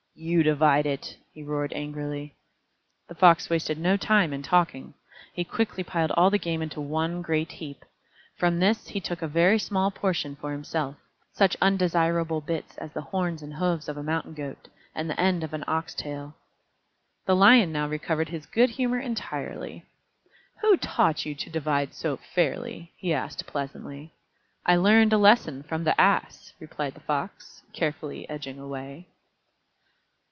"You 0.13 0.43
divide 0.43 0.85
it," 0.85 1.17
he 1.31 1.41
roared 1.41 1.73
angrily. 1.73 2.35
The 3.07 3.15
Fox 3.15 3.49
wasted 3.49 3.79
no 3.79 3.97
time 3.97 4.33
in 4.33 4.43
talking. 4.43 4.93
He 5.33 5.43
quickly 5.43 5.83
piled 5.83 6.11
all 6.11 6.29
the 6.29 6.37
game 6.37 6.61
into 6.61 6.79
one 6.81 7.23
great 7.23 7.53
heap. 7.53 7.83
From 8.37 8.59
this 8.59 8.89
he 8.89 8.99
took 8.99 9.23
a 9.23 9.27
very 9.27 9.57
small 9.57 9.89
portion 9.89 10.35
for 10.35 10.51
himself, 10.51 10.97
such 11.31 11.57
undesirable 11.59 12.39
bits 12.41 12.77
as 12.77 12.91
the 12.91 13.01
horns 13.01 13.41
and 13.41 13.55
hoofs 13.55 13.87
of 13.87 13.95
a 13.97 14.03
mountain 14.03 14.33
goat, 14.35 14.67
and 14.93 15.09
the 15.09 15.19
end 15.19 15.43
of 15.45 15.53
an 15.53 15.63
ox 15.65 15.95
tail. 15.95 16.35
The 17.25 17.35
Lion 17.35 17.71
now 17.71 17.87
recovered 17.87 18.29
his 18.29 18.45
good 18.45 18.71
humor 18.71 18.99
entirely. 18.99 19.85
"Who 20.59 20.77
taught 20.77 21.25
you 21.25 21.33
to 21.35 21.49
divide 21.49 21.95
so 21.95 22.17
fairly?" 22.35 22.91
he 22.97 23.11
asked 23.13 23.47
pleasantly. 23.47 24.13
"I 24.67 24.75
learned 24.75 25.13
a 25.13 25.17
lesson 25.17 25.63
from 25.63 25.83
the 25.85 25.99
Ass," 25.99 26.53
replied 26.59 26.93
the 26.95 26.99
Fox, 26.99 27.63
carefully 27.73 28.29
edging 28.29 28.59
away. 28.59 29.07